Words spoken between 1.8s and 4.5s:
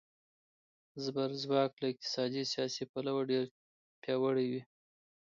له اقتصادي، سیاسي پلوه ډېر پیاوړي